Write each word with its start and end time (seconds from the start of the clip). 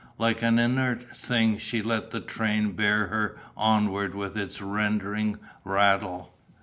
Like 0.17 0.41
an 0.41 0.57
inert 0.57 1.15
thing 1.15 1.59
she 1.59 1.83
let 1.83 2.09
the 2.09 2.21
train 2.21 2.71
bear 2.71 3.05
her 3.05 3.37
onward 3.55 4.15
with 4.15 4.35
its 4.35 4.59
rending 4.59 5.37
rattle. 5.63 6.33